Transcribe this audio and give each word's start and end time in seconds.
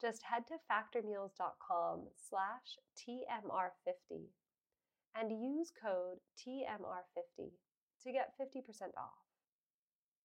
Just 0.00 0.22
head 0.22 0.44
to 0.46 0.54
factormeals.com 0.70 2.02
slash 2.14 2.78
TMR50 2.96 4.26
and 5.16 5.32
use 5.32 5.72
code 5.82 6.18
TMR50 6.38 7.50
to 8.04 8.12
get 8.12 8.32
50% 8.40 8.62
off. 8.96 9.26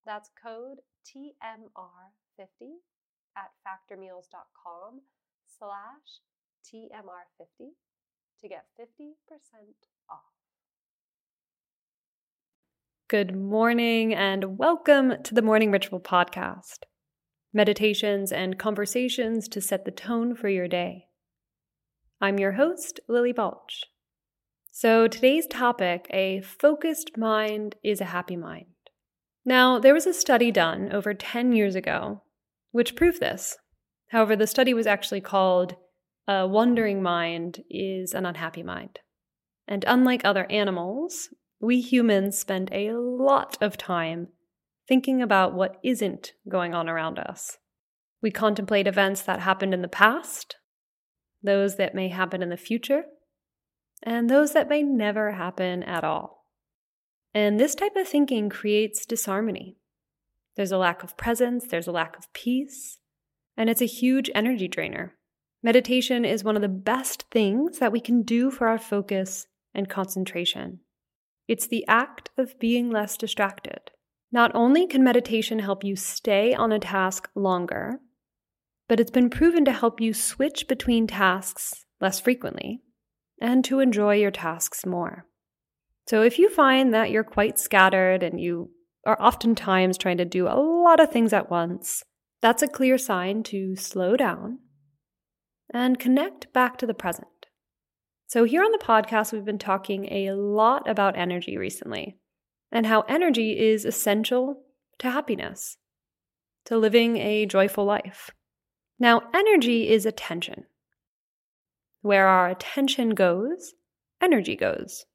That's 0.05 0.29
code 0.41 0.77
TMR50 1.07 2.69
at 3.35 3.49
factormeals.com 3.65 5.01
slash 5.57 6.21
TMR50 6.71 7.69
to 8.41 8.47
get 8.47 8.65
50% 8.79 9.13
off. 10.09 10.19
Good 13.09 13.35
morning 13.35 14.13
and 14.13 14.59
welcome 14.59 15.23
to 15.23 15.33
the 15.33 15.41
Morning 15.41 15.71
Ritual 15.71 15.99
Podcast 15.99 16.83
meditations, 17.53 18.31
and 18.31 18.57
conversations 18.57 19.47
to 19.47 19.61
set 19.61 19.85
the 19.85 19.91
tone 19.91 20.35
for 20.35 20.49
your 20.49 20.67
day. 20.67 21.05
I'm 22.19 22.39
your 22.39 22.53
host, 22.53 22.99
Lilly 23.07 23.31
Balch. 23.31 23.83
So, 24.71 25.07
today's 25.07 25.45
topic 25.45 26.07
a 26.09 26.41
focused 26.41 27.17
mind 27.17 27.75
is 27.83 28.01
a 28.01 28.05
happy 28.05 28.35
mind. 28.35 28.65
Now, 29.45 29.77
there 29.77 29.93
was 29.93 30.07
a 30.07 30.13
study 30.13 30.51
done 30.51 30.91
over 30.91 31.13
10 31.13 31.53
years 31.53 31.75
ago 31.75 32.23
which 32.71 32.95
proved 32.95 33.19
this. 33.19 33.57
However, 34.07 34.35
the 34.35 34.47
study 34.47 34.73
was 34.73 34.87
actually 34.87 35.21
called 35.21 35.75
A 36.27 36.47
Wandering 36.47 37.03
Mind 37.03 37.63
is 37.69 38.13
an 38.13 38.25
Unhappy 38.25 38.63
Mind. 38.63 38.99
And 39.67 39.85
unlike 39.87 40.25
other 40.25 40.45
animals, 40.49 41.29
we 41.61 41.79
humans 41.79 42.37
spend 42.37 42.69
a 42.71 42.93
lot 42.93 43.57
of 43.61 43.77
time 43.77 44.29
thinking 44.87 45.21
about 45.21 45.53
what 45.53 45.77
isn't 45.83 46.33
going 46.47 46.73
on 46.73 46.89
around 46.89 47.19
us. 47.19 47.57
We 48.21 48.31
contemplate 48.31 48.87
events 48.87 49.21
that 49.23 49.41
happened 49.41 49.73
in 49.73 49.81
the 49.81 49.87
past, 49.87 50.55
those 51.41 51.75
that 51.75 51.95
may 51.95 52.09
happen 52.09 52.41
in 52.41 52.49
the 52.49 52.57
future, 52.57 53.03
and 54.01 54.29
those 54.29 54.53
that 54.53 54.69
may 54.69 54.83
never 54.83 55.31
happen 55.33 55.83
at 55.83 56.03
all. 56.03 56.45
And 57.33 57.59
this 57.59 57.75
type 57.75 57.95
of 57.95 58.07
thinking 58.07 58.49
creates 58.49 59.05
disharmony. 59.05 59.77
There's 60.55 60.71
a 60.71 60.77
lack 60.77 61.03
of 61.03 61.17
presence, 61.17 61.65
there's 61.67 61.87
a 61.87 61.91
lack 61.91 62.17
of 62.17 62.31
peace, 62.33 62.99
and 63.57 63.69
it's 63.69 63.81
a 63.81 63.85
huge 63.85 64.29
energy 64.35 64.67
drainer. 64.67 65.15
Meditation 65.63 66.25
is 66.25 66.43
one 66.43 66.55
of 66.55 66.61
the 66.61 66.67
best 66.67 67.25
things 67.31 67.79
that 67.79 67.91
we 67.91 67.99
can 67.99 68.21
do 68.21 68.51
for 68.51 68.67
our 68.67 68.77
focus 68.77 69.47
and 69.73 69.89
concentration. 69.89 70.81
It's 71.47 71.67
the 71.67 71.85
act 71.87 72.29
of 72.37 72.59
being 72.59 72.91
less 72.91 73.17
distracted. 73.17 73.91
Not 74.33 74.49
only 74.55 74.87
can 74.87 75.03
meditation 75.03 75.59
help 75.59 75.83
you 75.83 75.95
stay 75.95 76.55
on 76.55 76.71
a 76.71 76.79
task 76.79 77.29
longer, 77.35 77.99
but 78.89 78.99
it's 78.99 79.11
been 79.11 79.29
proven 79.29 79.63
to 79.65 79.71
help 79.71 80.01
you 80.01 80.11
switch 80.11 80.67
between 80.67 81.05
tasks 81.05 81.85
less 82.01 82.19
frequently 82.19 82.81
and 83.39 83.63
to 83.63 83.79
enjoy 83.79 84.15
your 84.15 84.31
tasks 84.31 84.87
more. 84.87 85.27
So 86.07 86.23
if 86.23 86.39
you 86.39 86.49
find 86.49 86.91
that 86.95 87.11
you're 87.11 87.23
quite 87.23 87.59
scattered 87.59 88.23
and 88.23 88.41
you 88.41 88.71
are 89.05 89.21
oftentimes 89.21 89.99
trying 89.99 90.17
to 90.17 90.25
do 90.25 90.47
a 90.47 90.57
lot 90.57 90.99
of 90.99 91.11
things 91.11 91.31
at 91.31 91.51
once, 91.51 92.01
that's 92.41 92.63
a 92.63 92.67
clear 92.67 92.97
sign 92.97 93.43
to 93.43 93.75
slow 93.75 94.17
down 94.17 94.57
and 95.71 95.99
connect 95.99 96.51
back 96.53 96.77
to 96.77 96.87
the 96.87 96.95
present. 96.95 97.27
So, 98.25 98.45
here 98.45 98.63
on 98.63 98.71
the 98.71 98.79
podcast, 98.79 99.31
we've 99.31 99.45
been 99.45 99.59
talking 99.59 100.05
a 100.11 100.31
lot 100.31 100.89
about 100.89 101.15
energy 101.15 101.55
recently 101.55 102.17
and 102.73 102.87
how 102.87 103.01
energy 103.01 103.57
is 103.57 103.85
essential 103.85 104.63
to 104.97 105.11
happiness, 105.11 105.77
to 106.65 106.75
living 106.75 107.17
a 107.17 107.45
joyful 107.45 107.85
life. 107.85 108.31
Now, 108.99 109.21
energy 109.33 109.89
is 109.89 110.07
attention. 110.07 110.65
Where 112.01 112.27
our 112.27 112.49
attention 112.49 113.11
goes, 113.11 113.75
energy 114.19 114.55
goes. 114.55 115.05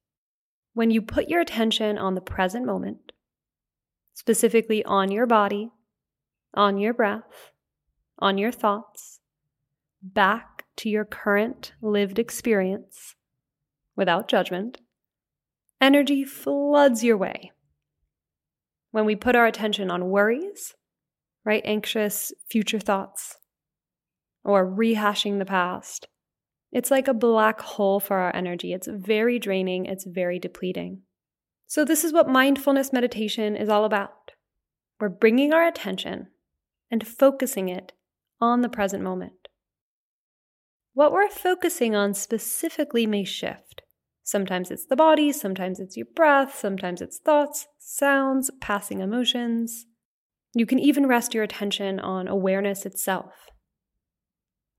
When 0.73 0.93
you 0.93 1.03
put 1.03 1.29
your 1.29 1.41
attention 1.41 1.99
on 1.99 2.15
the 2.15 2.21
present 2.21 2.65
moment, 2.65 3.11
specifically 4.15 4.85
on 4.85 5.11
your 5.11 5.27
body, 5.27 5.71
on 6.55 6.79
your 6.79 6.95
breath, 6.95 7.51
on 8.21 8.39
your 8.39 8.53
thoughts, 8.53 9.19
back 10.01 10.65
to 10.77 10.89
your 10.89 11.05
current 11.05 11.73
lived 11.83 12.21
experience 12.21 13.17
without 13.97 14.29
judgment, 14.29 14.79
energy 15.81 16.25
floods 16.25 17.05
your 17.05 17.17
way. 17.17 17.53
When 18.91 19.05
we 19.05 19.17
put 19.17 19.37
our 19.37 19.47
attention 19.47 19.91
on 19.91 20.11
worries, 20.11 20.75
right, 21.45 21.63
anxious 21.65 22.33
future 22.51 22.81
thoughts, 22.81 23.37
or 24.45 24.67
rehashing 24.67 25.39
the 25.39 25.45
past, 25.45 26.09
it's 26.73 26.91
like 26.91 27.09
a 27.09 27.15
black 27.15 27.61
hole 27.61 28.01
for 28.01 28.19
our 28.19 28.35
energy. 28.35 28.73
It's 28.73 28.89
very 28.91 29.39
draining, 29.39 29.87
it's 29.87 30.05
very 30.05 30.39
depleting. 30.39 31.03
So, 31.67 31.85
this 31.85 32.03
is 32.03 32.13
what 32.13 32.29
mindfulness 32.29 32.93
meditation 32.93 33.55
is 33.57 33.69
all 33.69 33.85
about. 33.85 34.33
We're 35.01 35.11
bringing 35.11 35.53
our 35.53 35.67
attention 35.67 36.29
and 36.91 37.07
focusing 37.07 37.69
it 37.69 37.93
on 38.41 38.63
the 38.63 38.69
present 38.69 39.03
moment. 39.03 39.49
What 40.95 41.13
we're 41.13 41.29
focusing 41.29 41.95
on 41.95 42.15
specifically 42.15 43.07
may 43.07 43.25
shift. 43.25 43.83
Sometimes 44.29 44.71
it's 44.71 44.85
the 44.85 44.95
body, 44.95 45.33
sometimes 45.33 45.81
it's 45.81 45.97
your 45.97 46.05
breath, 46.15 46.55
sometimes 46.55 47.01
it's 47.01 47.19
thoughts, 47.19 47.67
sounds, 47.79 48.51
passing 48.61 49.01
emotions. 49.01 49.87
You 50.55 50.67
can 50.67 50.79
even 50.79 51.07
rest 51.07 51.33
your 51.33 51.45
attention 51.45 51.99
on 51.99 52.29
awareness 52.29 52.85
itself. 52.85 53.33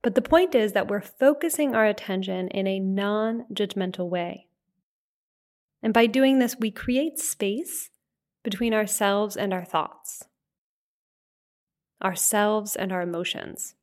But 0.03 0.13
the 0.13 0.21
point 0.21 0.53
is 0.53 0.73
that 0.73 0.87
we're 0.87 1.01
focusing 1.01 1.73
our 1.73 1.87
attention 1.87 2.49
in 2.49 2.67
a 2.67 2.79
non 2.79 3.45
judgmental 3.51 4.07
way. 4.07 4.45
And 5.81 5.95
by 5.95 6.05
doing 6.05 6.37
this, 6.37 6.55
we 6.59 6.69
create 6.69 7.17
space 7.17 7.89
between 8.43 8.75
ourselves 8.75 9.35
and 9.35 9.51
our 9.51 9.65
thoughts, 9.65 10.25
ourselves 12.03 12.75
and 12.75 12.91
our 12.91 13.01
emotions. 13.01 13.73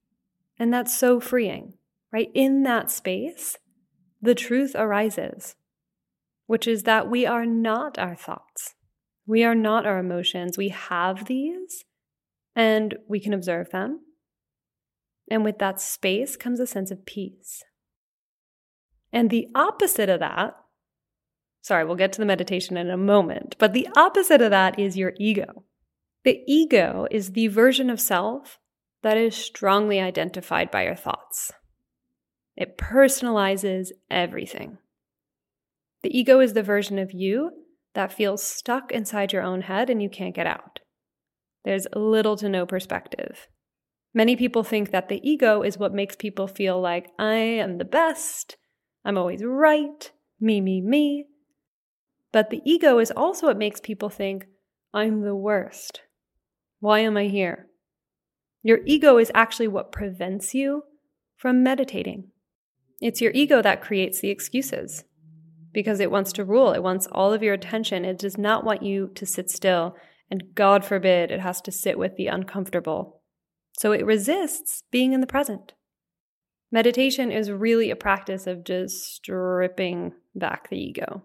And 0.60 0.72
that's 0.72 0.96
so 0.96 1.18
freeing, 1.18 1.74
right? 2.12 2.30
In 2.34 2.62
that 2.62 2.88
space, 2.88 3.58
the 4.26 4.34
truth 4.34 4.72
arises, 4.74 5.54
which 6.46 6.66
is 6.66 6.84
that 6.84 7.08
we 7.08 7.26
are 7.26 7.46
not 7.46 7.98
our 7.98 8.14
thoughts. 8.14 8.74
We 9.26 9.42
are 9.44 9.54
not 9.54 9.86
our 9.86 9.98
emotions. 9.98 10.56
We 10.56 10.68
have 10.68 11.26
these 11.26 11.84
and 12.54 12.96
we 13.08 13.20
can 13.20 13.34
observe 13.34 13.70
them. 13.70 14.00
And 15.30 15.44
with 15.44 15.58
that 15.58 15.80
space 15.80 16.36
comes 16.36 16.60
a 16.60 16.66
sense 16.66 16.90
of 16.90 17.04
peace. 17.04 17.64
And 19.12 19.30
the 19.30 19.48
opposite 19.54 20.08
of 20.08 20.20
that, 20.20 20.56
sorry, 21.62 21.84
we'll 21.84 21.96
get 21.96 22.12
to 22.12 22.20
the 22.20 22.26
meditation 22.26 22.76
in 22.76 22.90
a 22.90 22.96
moment, 22.96 23.56
but 23.58 23.72
the 23.72 23.88
opposite 23.96 24.40
of 24.40 24.50
that 24.50 24.78
is 24.78 24.96
your 24.96 25.14
ego. 25.18 25.64
The 26.24 26.42
ego 26.46 27.06
is 27.10 27.32
the 27.32 27.48
version 27.48 27.90
of 27.90 28.00
self 28.00 28.58
that 29.02 29.16
is 29.16 29.36
strongly 29.36 30.00
identified 30.00 30.70
by 30.70 30.84
your 30.84 30.96
thoughts. 30.96 31.52
It 32.56 32.78
personalizes 32.78 33.90
everything. 34.10 34.78
The 36.06 36.16
ego 36.16 36.38
is 36.38 36.52
the 36.52 36.62
version 36.62 37.00
of 37.00 37.12
you 37.12 37.50
that 37.94 38.12
feels 38.12 38.40
stuck 38.40 38.92
inside 38.92 39.32
your 39.32 39.42
own 39.42 39.62
head 39.62 39.90
and 39.90 40.00
you 40.00 40.08
can't 40.08 40.36
get 40.36 40.46
out. 40.46 40.78
There's 41.64 41.88
little 41.96 42.36
to 42.36 42.48
no 42.48 42.64
perspective. 42.64 43.48
Many 44.14 44.36
people 44.36 44.62
think 44.62 44.92
that 44.92 45.08
the 45.08 45.20
ego 45.28 45.62
is 45.62 45.78
what 45.78 45.92
makes 45.92 46.14
people 46.14 46.46
feel 46.46 46.80
like 46.80 47.10
I 47.18 47.34
am 47.34 47.78
the 47.78 47.84
best, 47.84 48.56
I'm 49.04 49.18
always 49.18 49.42
right, 49.44 50.12
me, 50.38 50.60
me, 50.60 50.80
me. 50.80 51.26
But 52.30 52.50
the 52.50 52.62
ego 52.64 53.00
is 53.00 53.10
also 53.10 53.48
what 53.48 53.58
makes 53.58 53.80
people 53.80 54.08
think 54.08 54.46
I'm 54.94 55.22
the 55.22 55.34
worst. 55.34 56.02
Why 56.78 57.00
am 57.00 57.16
I 57.16 57.24
here? 57.24 57.66
Your 58.62 58.78
ego 58.86 59.18
is 59.18 59.32
actually 59.34 59.66
what 59.66 59.90
prevents 59.90 60.54
you 60.54 60.84
from 61.36 61.64
meditating. 61.64 62.28
It's 63.00 63.20
your 63.20 63.32
ego 63.34 63.60
that 63.60 63.82
creates 63.82 64.20
the 64.20 64.30
excuses 64.30 65.02
because 65.76 66.00
it 66.00 66.10
wants 66.10 66.32
to 66.32 66.42
rule. 66.42 66.72
It 66.72 66.82
wants 66.82 67.06
all 67.12 67.34
of 67.34 67.42
your 67.42 67.52
attention. 67.52 68.06
It 68.06 68.18
does 68.18 68.38
not 68.38 68.64
want 68.64 68.82
you 68.82 69.10
to 69.14 69.26
sit 69.26 69.50
still. 69.50 69.94
And 70.30 70.54
God 70.54 70.86
forbid 70.86 71.30
it 71.30 71.40
has 71.40 71.60
to 71.60 71.70
sit 71.70 71.98
with 71.98 72.16
the 72.16 72.28
uncomfortable. 72.28 73.20
So 73.78 73.92
it 73.92 74.06
resists 74.06 74.84
being 74.90 75.12
in 75.12 75.20
the 75.20 75.26
present. 75.26 75.74
Meditation 76.72 77.30
is 77.30 77.50
really 77.50 77.90
a 77.90 77.94
practice 77.94 78.46
of 78.46 78.64
just 78.64 79.16
stripping 79.16 80.14
back 80.34 80.70
the 80.70 80.78
ego. 80.78 81.24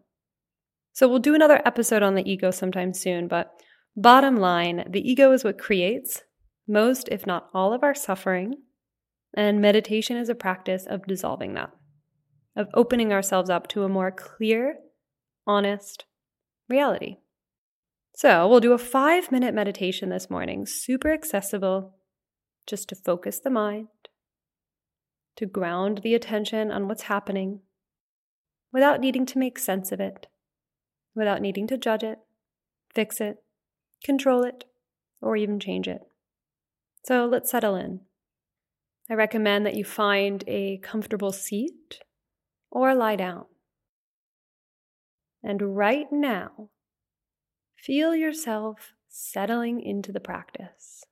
So 0.91 1.07
we'll 1.07 1.19
do 1.19 1.33
another 1.33 1.61
episode 1.63 2.03
on 2.03 2.15
the 2.15 2.29
ego 2.29 2.51
sometime 2.51 2.93
soon, 2.93 3.29
but 3.29 3.53
bottom 3.95 4.35
line, 4.35 4.83
the 4.85 5.09
ego 5.09 5.31
is 5.31 5.45
what 5.45 5.59
creates 5.59 6.23
most, 6.67 7.07
if 7.09 7.25
not 7.25 7.49
all, 7.53 7.71
of 7.71 7.83
our 7.83 7.95
suffering. 7.95 8.55
And 9.33 9.61
meditation 9.61 10.17
is 10.17 10.27
a 10.27 10.35
practice 10.35 10.85
of 10.85 11.07
dissolving 11.07 11.53
that, 11.53 11.71
of 12.55 12.67
opening 12.73 13.13
ourselves 13.13 13.49
up 13.49 13.67
to 13.69 13.83
a 13.83 13.89
more 13.89 14.11
clear, 14.11 14.77
honest 15.47 16.05
reality. 16.69 17.17
So, 18.13 18.47
we'll 18.47 18.59
do 18.59 18.73
a 18.73 18.77
five 18.77 19.31
minute 19.31 19.53
meditation 19.53 20.09
this 20.09 20.29
morning, 20.29 20.65
super 20.65 21.11
accessible, 21.11 21.95
just 22.67 22.89
to 22.89 22.95
focus 22.95 23.39
the 23.39 23.49
mind, 23.49 23.87
to 25.37 25.45
ground 25.45 26.01
the 26.03 26.13
attention 26.13 26.71
on 26.71 26.87
what's 26.87 27.03
happening 27.03 27.61
without 28.73 28.99
needing 28.99 29.25
to 29.25 29.39
make 29.39 29.57
sense 29.57 29.91
of 29.91 29.99
it, 29.99 30.27
without 31.15 31.41
needing 31.41 31.67
to 31.67 31.77
judge 31.77 32.03
it, 32.03 32.19
fix 32.93 33.19
it, 33.21 33.37
control 34.03 34.43
it, 34.43 34.65
or 35.21 35.35
even 35.35 35.59
change 35.59 35.87
it. 35.87 36.01
So 37.05 37.25
let's 37.25 37.49
settle 37.49 37.75
in. 37.75 38.01
I 39.09 39.13
recommend 39.15 39.65
that 39.65 39.75
you 39.75 39.83
find 39.83 40.43
a 40.47 40.77
comfortable 40.77 41.31
seat 41.31 42.01
or 42.71 42.95
lie 42.95 43.15
down. 43.15 43.45
And 45.43 45.75
right 45.75 46.07
now, 46.11 46.69
feel 47.75 48.15
yourself 48.15 48.93
settling 49.09 49.81
into 49.81 50.11
the 50.11 50.19
practice, 50.19 51.03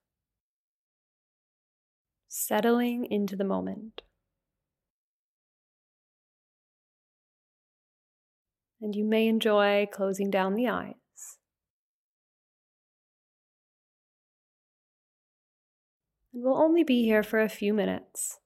settling 2.28 3.06
into 3.10 3.36
the 3.36 3.44
moment. 3.44 4.04
And 8.82 8.96
you 8.96 9.04
may 9.04 9.28
enjoy 9.28 9.88
closing 9.92 10.32
down 10.32 10.54
the 10.54 10.70
eyes. 10.70 10.96
and 16.40 16.44
we'll 16.44 16.62
only 16.62 16.84
be 16.84 17.04
here 17.04 17.24
for 17.24 17.42
a 17.42 17.50
few 17.50 17.74
minutes. 17.74 18.40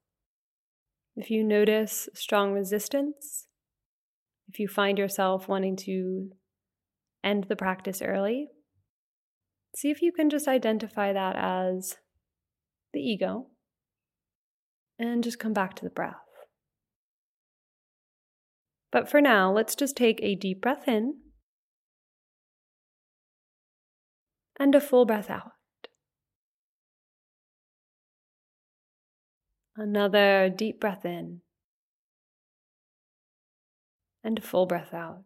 If 1.16 1.30
you 1.30 1.44
notice 1.44 2.10
strong 2.14 2.54
resistance, 2.54 3.48
if 4.50 4.60
you 4.60 4.68
find 4.68 4.98
yourself 4.98 5.48
wanting 5.48 5.76
to 5.78 6.32
end 7.24 7.46
the 7.46 7.56
practice 7.56 8.02
early, 8.02 8.50
see 9.76 9.90
if 9.90 10.02
you 10.02 10.12
can 10.12 10.30
just 10.30 10.48
identify 10.48 11.14
that 11.14 11.36
as 11.36 11.98
the 12.94 13.00
ego 13.00 13.48
and 15.00 15.24
just 15.24 15.40
come 15.40 15.54
back 15.54 15.76
to 15.76 15.84
the 15.84 15.92
breath. 15.92 16.16
But 18.92 19.10
for 19.10 19.22
now, 19.22 19.52
let's 19.52 19.76
just 19.76 19.96
take 19.96 20.20
a 20.22 20.36
deep 20.36 20.62
breath 20.62 20.88
in 20.88 21.16
and 24.60 24.76
a 24.76 24.82
full 24.82 25.06
breath 25.06 25.30
out. 25.30 25.53
Another 29.76 30.50
deep 30.50 30.80
breath 30.80 31.04
in 31.04 31.42
and 34.24 34.44
full 34.44 34.66
breath 34.66 34.94
out. 34.94 35.24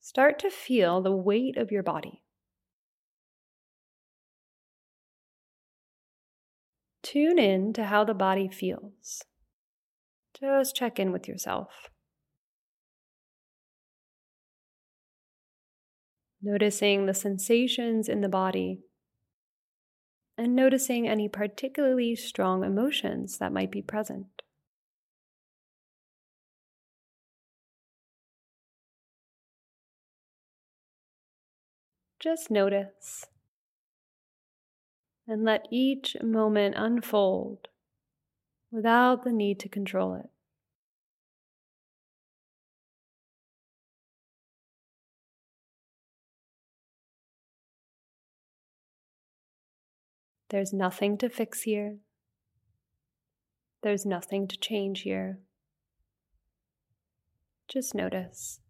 Start 0.00 0.38
to 0.38 0.50
feel 0.50 1.02
the 1.02 1.12
weight 1.12 1.56
of 1.56 1.70
your 1.70 1.82
body. 1.82 2.22
Tune 7.02 7.38
in 7.38 7.72
to 7.74 7.84
how 7.84 8.02
the 8.02 8.14
body 8.14 8.48
feels. 8.48 9.22
Just 10.40 10.74
check 10.74 10.98
in 10.98 11.12
with 11.12 11.28
yourself. 11.28 11.90
Noticing 16.46 17.06
the 17.06 17.14
sensations 17.14 18.08
in 18.08 18.20
the 18.20 18.28
body, 18.28 18.78
and 20.38 20.54
noticing 20.54 21.08
any 21.08 21.28
particularly 21.28 22.14
strong 22.14 22.62
emotions 22.62 23.38
that 23.38 23.52
might 23.52 23.70
be 23.70 23.82
present. 23.82 24.26
Just 32.20 32.48
notice 32.48 33.26
and 35.26 35.44
let 35.44 35.66
each 35.72 36.16
moment 36.22 36.76
unfold 36.78 37.66
without 38.70 39.24
the 39.24 39.32
need 39.32 39.58
to 39.58 39.68
control 39.68 40.14
it. 40.14 40.30
There's 50.48 50.72
nothing 50.72 51.18
to 51.18 51.28
fix 51.28 51.62
here. 51.62 51.96
There's 53.82 54.06
nothing 54.06 54.48
to 54.48 54.56
change 54.56 55.00
here. 55.00 55.40
Just 57.68 57.94
notice. 57.94 58.60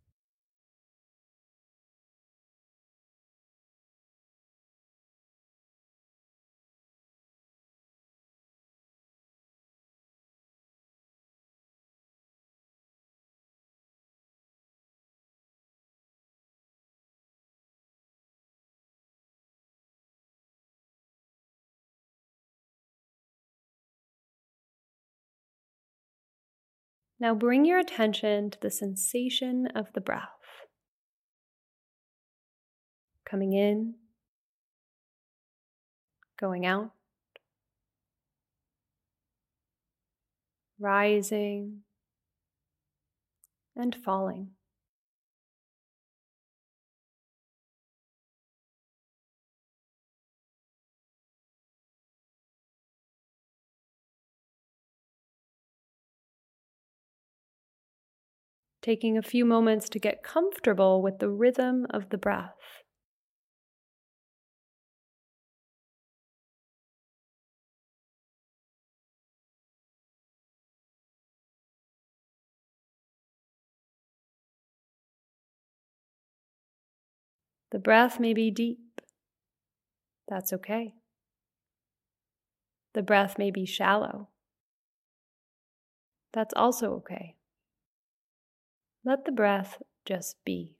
Now 27.18 27.34
bring 27.34 27.64
your 27.64 27.78
attention 27.78 28.50
to 28.50 28.60
the 28.60 28.70
sensation 28.70 29.68
of 29.74 29.92
the 29.94 30.00
breath. 30.00 30.28
Coming 33.24 33.54
in, 33.54 33.94
going 36.38 36.66
out, 36.66 36.92
rising, 40.78 41.80
and 43.74 43.96
falling. 44.04 44.50
taking 58.86 59.18
a 59.18 59.22
few 59.22 59.44
moments 59.44 59.88
to 59.88 59.98
get 59.98 60.22
comfortable 60.22 61.02
with 61.02 61.18
the 61.18 61.28
rhythm 61.28 61.88
of 61.90 62.08
the 62.10 62.16
breath. 62.16 62.54
The 77.72 77.80
breath 77.80 78.20
may 78.20 78.32
be 78.32 78.52
deep. 78.52 79.00
That's 80.28 80.52
okay. 80.52 80.94
The 82.94 83.02
breath 83.02 83.36
may 83.36 83.50
be 83.50 83.66
shallow. 83.66 84.28
That's 86.32 86.54
also 86.54 86.92
okay. 86.98 87.34
Let 89.06 89.24
the 89.24 89.30
breath 89.30 89.80
just 90.04 90.34
be. 90.44 90.72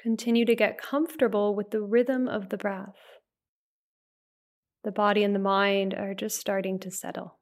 Continue 0.00 0.44
to 0.44 0.54
get 0.54 0.80
comfortable 0.80 1.56
with 1.56 1.72
the 1.72 1.82
rhythm 1.82 2.28
of 2.28 2.50
the 2.50 2.56
breath. 2.56 2.94
The 4.84 4.92
body 4.92 5.24
and 5.24 5.34
the 5.34 5.40
mind 5.40 5.94
are 5.94 6.14
just 6.14 6.38
starting 6.38 6.78
to 6.78 6.92
settle. 6.92 7.39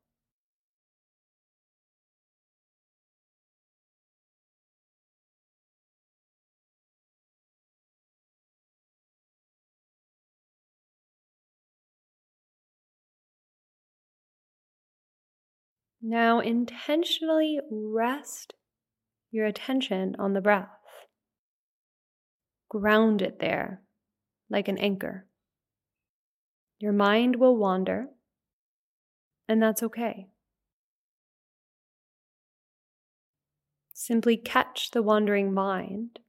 Now 16.01 16.41
intentionally 16.41 17.61
rest 17.71 18.55
your 19.31 19.47
attention 19.47 20.15
on 20.19 20.33
the 20.33 20.41
breath. 20.41 20.69
Ground 22.69 23.23
it 23.23 23.41
there 23.41 23.83
like 24.51 24.69
an 24.69 24.79
anchor. 24.79 25.27
Your 26.79 26.93
mind 26.93 27.37
will 27.37 27.57
wander, 27.57 28.07
and 29.49 29.63
that's 29.63 29.83
okay. 29.83 30.29
Simply 33.93 34.37
catch 34.37 34.93
the 34.93 35.03
wandering 35.03 35.53
mind 35.53 36.21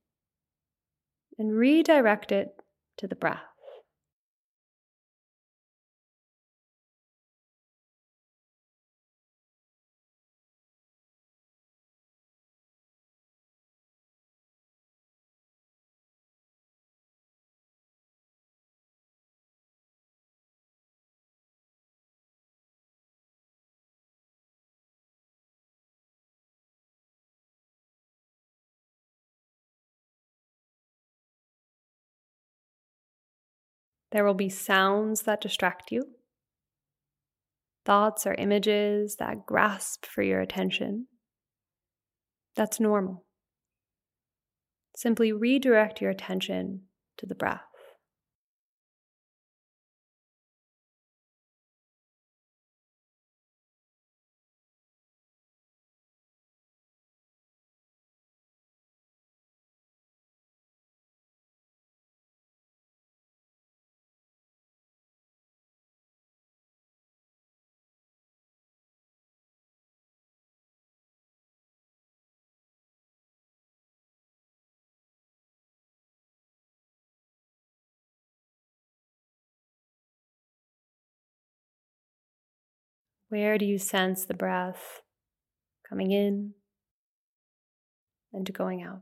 and 1.38 1.56
redirect 1.56 2.32
it 2.32 2.56
to 2.98 3.08
the 3.08 3.16
breath. 3.16 3.49
There 34.12 34.26
will 34.26 34.34
be 34.34 34.50
sounds 34.50 35.22
that 35.24 35.42
distract 35.42 35.92
you, 35.92 36.04
thoughts 37.86 38.26
or 38.26 38.34
images 38.34 39.18
that 39.18 39.46
grasp 39.46 40.06
for 40.06 40.24
your 40.24 40.42
attention. 40.42 41.08
That's 42.56 42.80
normal. 42.80 43.26
Simply 44.96 45.32
redirect 45.32 46.02
your 46.02 46.12
attention 46.12 46.82
to 47.18 47.26
the 47.26 47.36
breath. 47.36 47.69
Where 83.30 83.60
do 83.60 83.66
you 83.66 83.78
sense 83.78 84.26
the 84.26 84.34
breath 84.34 85.02
coming 85.88 86.12
in 86.12 86.54
and 88.34 88.52
going 88.54 88.82
out? 88.82 89.02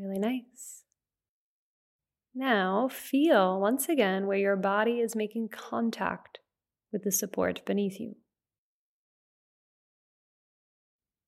Really 0.00 0.18
nice. 0.18 0.84
Now 2.34 2.88
feel 2.88 3.60
once 3.60 3.88
again 3.88 4.26
where 4.26 4.38
your 4.38 4.56
body 4.56 5.00
is 5.00 5.14
making 5.14 5.50
contact 5.50 6.38
with 6.90 7.04
the 7.04 7.12
support 7.12 7.64
beneath 7.66 8.00
you. 8.00 8.16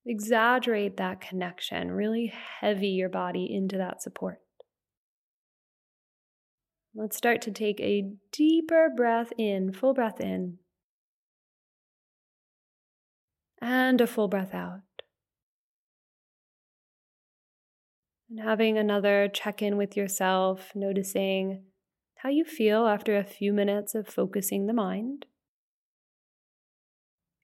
Exaggerate 0.05 0.97
that 0.97 1.21
connection, 1.21 1.91
really 1.91 2.33
heavy 2.61 2.87
your 2.87 3.09
body 3.09 3.47
into 3.49 3.77
that 3.77 4.01
support. 4.01 4.39
Let's 6.95 7.15
start 7.15 7.41
to 7.43 7.51
take 7.51 7.79
a 7.79 8.11
deeper 8.31 8.89
breath 8.95 9.31
in, 9.37 9.71
full 9.71 9.93
breath 9.93 10.19
in, 10.19 10.57
and 13.61 14.01
a 14.01 14.07
full 14.07 14.27
breath 14.27 14.53
out. 14.53 14.81
And 18.35 18.43
having 18.43 18.79
another 18.79 19.29
check 19.31 19.61
in 19.61 19.77
with 19.77 19.95
yourself, 19.95 20.71
noticing 20.73 21.65
how 22.15 22.29
you 22.29 22.43
feel 22.43 22.87
after 22.87 23.15
a 23.15 23.23
few 23.23 23.53
minutes 23.53 23.93
of 23.93 24.07
focusing 24.07 24.65
the 24.65 24.73
mind. 24.73 25.27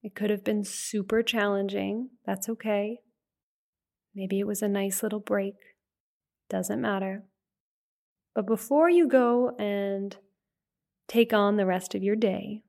It 0.02 0.16
could 0.16 0.32
have 0.32 0.44
been 0.44 0.64
super 0.64 1.22
challenging. 1.22 2.10
That's 2.26 2.50
okay. 2.50 3.02
Maybe 4.16 4.40
it 4.40 4.48
was 4.48 4.64
a 4.64 4.68
nice 4.68 5.04
little 5.04 5.20
break. 5.20 5.54
Doesn't 6.50 6.82
matter. 6.82 7.26
But 8.34 8.48
before 8.48 8.90
you 8.90 9.08
go 9.08 9.56
and 9.60 10.18
take 11.08 11.34
on 11.34 11.58
the 11.58 11.68
rest 11.68 11.94
of 11.94 12.02
your 12.02 12.16
day, 12.16 12.64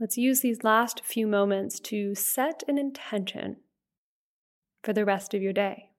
let's 0.00 0.16
use 0.16 0.40
these 0.40 0.64
last 0.64 1.04
few 1.04 1.26
moments 1.26 1.78
to 1.80 2.14
set 2.14 2.62
an 2.66 2.78
intention 2.78 3.56
for 4.82 4.94
the 4.94 5.04
rest 5.04 5.34
of 5.34 5.42
your 5.42 5.52
day. 5.52 5.90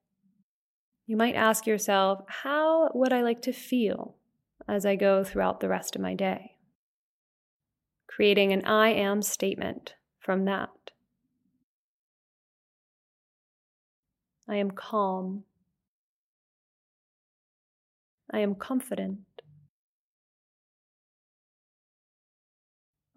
You 1.08 1.16
might 1.16 1.36
ask 1.36 1.66
yourself, 1.66 2.26
how 2.28 2.92
would 2.94 3.14
I 3.14 3.22
like 3.22 3.42
to 3.44 3.54
feel 3.54 4.18
as 4.68 4.86
I 4.86 4.98
go 4.98 5.24
throughout 5.24 5.62
the 5.62 5.70
rest 5.70 5.96
of 5.96 6.02
my 6.02 6.14
day? 6.14 6.58
Creating 8.08 8.52
an 8.52 8.66
I 8.66 8.90
am 8.90 9.22
statement 9.22 9.96
from 10.20 10.44
that. 10.46 10.70
I 14.50 14.58
am 14.58 14.72
calm. 14.72 15.46
I 18.30 18.40
am 18.40 18.56
confident. 18.56 19.20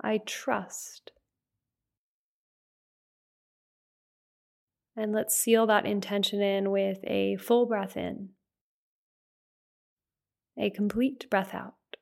I 0.00 0.18
trust. 0.18 1.10
And 5.00 5.12
let's 5.12 5.34
seal 5.34 5.66
that 5.66 5.86
intention 5.86 6.42
in 6.42 6.70
with 6.70 6.98
a 7.04 7.36
full 7.36 7.64
breath 7.64 7.96
in, 7.96 8.32
a 10.58 10.68
complete 10.68 11.26
breath 11.30 11.54
out, 11.54 11.96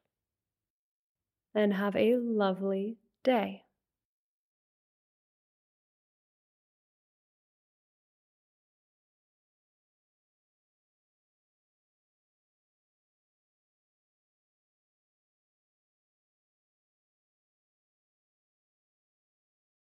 and 1.55 1.75
have 1.75 1.95
a 1.95 2.17
lovely 2.17 2.97
day. 3.23 3.63